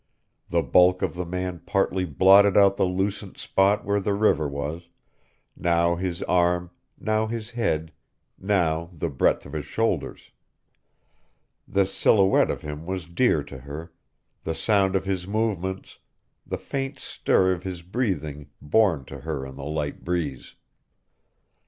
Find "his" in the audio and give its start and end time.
5.95-6.23, 7.27-7.51, 9.53-9.67, 15.05-15.27, 17.61-17.83